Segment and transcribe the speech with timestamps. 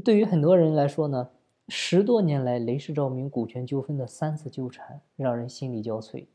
[0.00, 1.28] 对于很多人来说呢，
[1.68, 6.26] 十多年来雷士照明股权纠纷的三次纠缠，让人心力交瘁。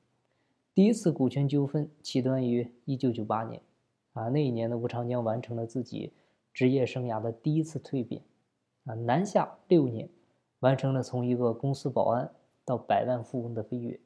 [0.75, 3.61] 第一次股权纠纷起端于1998年，
[4.13, 6.13] 啊，那一年的吴长江完成了自己
[6.53, 8.21] 职业生涯的第一次蜕变，
[8.85, 10.07] 啊，南下六年，
[10.59, 12.29] 完成了从一个公司保安
[12.63, 13.99] 到百万富翁的飞跃。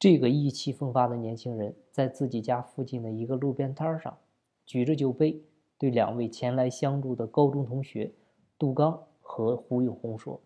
[0.00, 4.18] 这个意气风发的年轻人，在自己家附近的一个路边摊上，
[4.66, 5.40] 举着酒杯，
[5.78, 8.10] 对两位前来相助的高中同学
[8.58, 10.40] 杜刚和胡永红说：“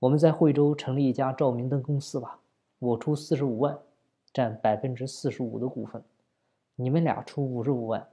[0.00, 2.40] 我们在惠州成立一家照明灯公司吧，
[2.78, 3.78] 我出四十五万。”
[4.34, 6.02] 占百分之四十五的股份，
[6.74, 8.08] 你们俩出五十五万，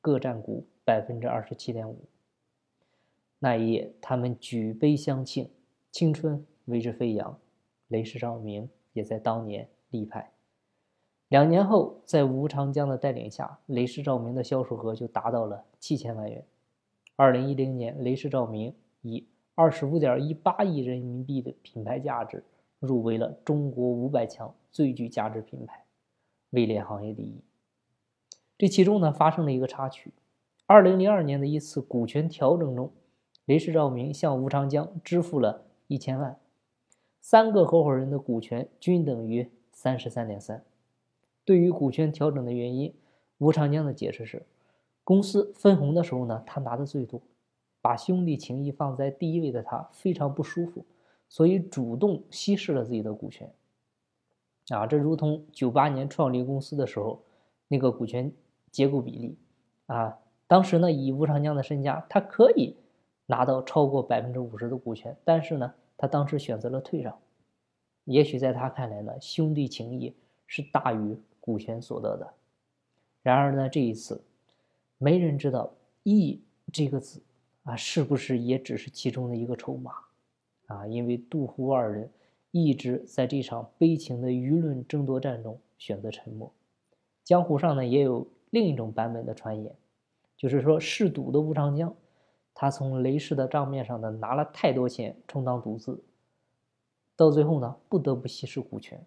[0.00, 2.06] 各占股百分之二十七点五。
[3.38, 5.50] 那一夜，他们举杯相庆，
[5.92, 7.38] 青春为之飞扬。
[7.88, 10.32] 雷士照明也在当年立派。
[11.28, 16.42] 两年后，在吴长江的带领下，雷士照明的销售额就达到了七千万元。
[17.18, 22.44] 二零一零年，雷士照明以二十五点一八亿人民币的品牌价值。
[22.78, 25.84] 入围了中国五百强最具价值品牌，
[26.50, 27.42] 位列行业第一。
[28.56, 30.12] 这其中呢，发生了一个插曲：
[30.66, 32.92] 二零零二年的一次股权调整中，
[33.46, 36.38] 雷士照明向吴长江支付了一千万，
[37.20, 40.64] 三个合伙人的股权均等于三十三点三。
[41.44, 42.94] 对于股权调整的原因，
[43.38, 44.46] 吴长江的解释是：
[45.08, 47.18] 公司分红的时候呢，他拿的最多，
[47.80, 50.84] 把兄弟情谊放在第一位的他非常不舒服。
[51.30, 53.50] 所以主动稀释了自己的股权，
[54.68, 57.22] 啊，这如同九八年创立公司的时候
[57.68, 58.30] 那个股权
[58.70, 59.38] 结构比例，
[59.86, 62.76] 啊，当时呢以吴长江的身家，他可以
[63.24, 67.18] 拿到超过百分之五十的股权，但是呢他当时选择了退让，
[68.04, 70.14] 也许在他看来呢兄弟情谊
[70.46, 72.34] 是大于股权所得的，
[73.22, 74.22] 然而呢这一次，
[74.98, 75.72] 没人知道
[76.04, 77.22] “义”这个字
[77.62, 79.92] 啊是不是也只是其中的一个筹码。
[80.66, 82.10] 啊，因为杜胡二人
[82.50, 86.52] 一直在这场悲情的舆论争夺战中选择沉默。
[87.24, 89.74] 江湖上呢也有另一种版本的传言，
[90.36, 91.94] 就是说嗜赌的吴长江，
[92.54, 96.02] 他从雷氏的账面上呢拿了太多钱充当赌资，
[97.16, 99.02] 到最后呢不得不稀释股权。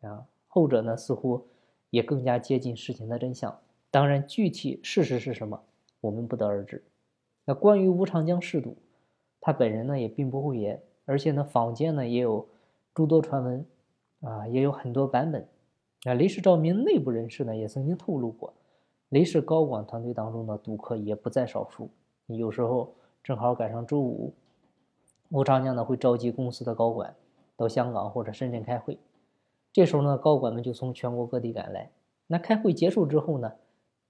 [0.00, 1.46] 啊，后者呢似乎
[1.90, 3.58] 也更加接近事情的真相。
[3.90, 5.62] 当然，具体事实是什么，
[6.00, 6.84] 我们不得而知。
[7.44, 8.76] 那关于吴长江嗜赌。
[9.40, 12.46] 他本人呢也并不讳言，而且呢坊间呢也有
[12.92, 13.64] 诸多传闻，
[14.20, 15.46] 啊也有很多版本，
[16.04, 18.52] 啊雷士照明内部人士呢也曾经透露过，
[19.10, 21.88] 雷士高管团队当中的赌客也不在少数。
[22.26, 24.34] 有时候正好赶上周五，
[25.30, 27.14] 吴长江呢会召集公司的高管
[27.56, 28.98] 到香港或者深圳开会，
[29.72, 31.88] 这时候呢高管们就从全国各地赶来。
[32.26, 33.52] 那开会结束之后呢，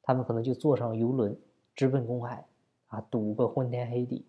[0.09, 1.39] 他们可能就坐上游轮
[1.75, 2.43] 直奔公海，
[2.87, 4.25] 啊赌个昏天黑地。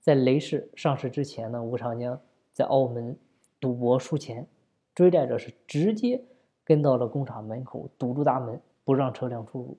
[0.00, 2.18] 在雷士上市之前呢，吴长江
[2.54, 3.14] 在澳门
[3.60, 4.46] 赌博输钱，
[4.94, 6.24] 追债者是直接
[6.64, 9.76] 跟到了工厂门口，堵住大门，不让车辆出入。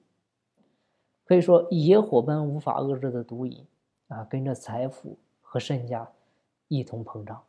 [1.26, 3.66] 可以说野火般无法遏制的毒瘾
[4.10, 6.08] 啊，跟着财富和身家
[6.68, 7.42] 一同膨胀，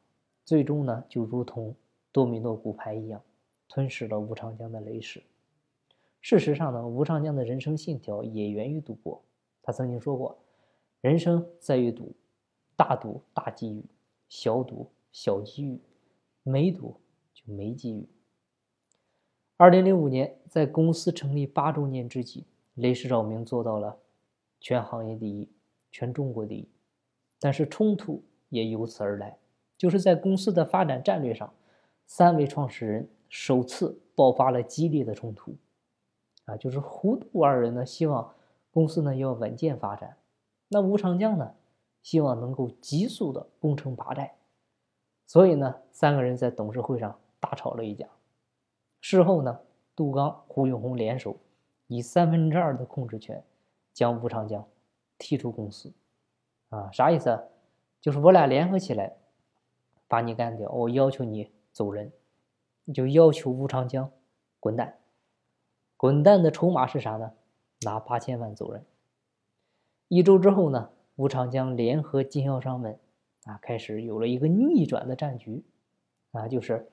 [0.46, 1.76] 最终呢，就如同
[2.10, 3.20] 多米诺骨牌一样，
[3.68, 5.22] 吞噬了吴长江的雷士。
[6.22, 9.22] 事实上呢，吴长江的人生信条也源于赌博。
[9.62, 10.38] 他曾经说过
[11.02, 12.14] ：“人生在于赌。”
[12.74, 13.84] 大赌大机遇，
[14.28, 15.78] 小赌小机遇，
[16.42, 16.96] 没赌
[17.34, 18.08] 就没机遇。
[19.56, 22.44] 二零零五年，在公司成立八周年之际，
[22.74, 23.96] 雷士照明做到了
[24.58, 25.48] 全行业第一，
[25.92, 26.66] 全中国第一。
[27.38, 29.36] 但是冲突也由此而来，
[29.76, 31.52] 就是在公司的发展战略上，
[32.06, 35.54] 三位创始人首次爆发了激烈的冲突。
[36.56, 38.32] 就是胡杜二人呢，希望
[38.70, 40.16] 公司呢要稳健发展，
[40.68, 41.54] 那吴长江呢？
[42.02, 44.34] 希望能够急速的攻城拔寨，
[45.24, 48.08] 所以呢，三个人在董事会上大吵了一架。
[49.00, 49.60] 事后呢，
[49.94, 51.36] 杜刚、胡永红联手，
[51.86, 53.44] 以三分之二的控制权，
[53.92, 54.66] 将吴长江
[55.16, 55.92] 踢出公司。
[56.70, 57.40] 啊，啥意思？
[58.00, 59.14] 就是我俩联合起来，
[60.08, 60.68] 把你干掉。
[60.70, 62.10] 我要求你走人，
[62.92, 64.10] 就要求吴长江
[64.58, 64.98] 滚蛋。
[66.02, 67.30] 滚蛋的筹码是啥呢？
[67.82, 68.84] 拿八千万走人。
[70.08, 70.90] 一周之后呢？
[71.14, 72.98] 吴长江联合经销商们，
[73.44, 75.62] 啊，开始有了一个逆转的战局，
[76.32, 76.90] 啊，就是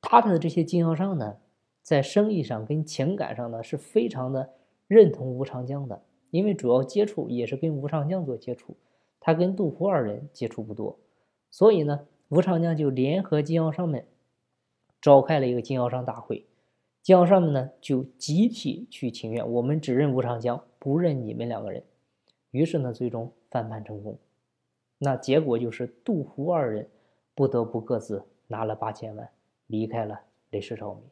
[0.00, 1.36] 他的这些经销商呢，
[1.80, 4.50] 在生意上跟情感上呢，是非常的
[4.88, 8.76] 认同吴长江的，因为主要接触也是跟吴长江做接触，
[9.20, 10.98] 他跟杜甫二人接触不多，
[11.50, 14.04] 所以呢，吴长江就联合经销商们
[15.00, 16.44] 召开了一个经销商大会，
[17.02, 21.82] 江上面呢就集体去请愿，我们只认吴长江，不认你们两个人。
[22.50, 24.18] 于是呢，最终翻盘成功。
[24.98, 26.88] 那结果就是杜胡二人
[27.34, 29.28] 不得不各自拿了八千万
[29.66, 30.20] 离开了
[30.50, 31.02] 雷士照明。